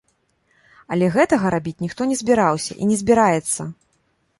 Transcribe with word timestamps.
Але 0.95 1.09
гэтага 1.17 1.53
рабіць 1.57 1.75
ніхто 1.85 2.01
не 2.13 2.21
збіраўся 2.23 2.73
і 2.81 2.93
не 2.95 3.03
збіраецца. 3.05 3.73